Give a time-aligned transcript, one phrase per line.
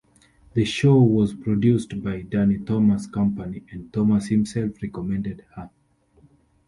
[0.55, 5.69] The show was produced by Danny Thomas's company, and Thomas himself recommended her.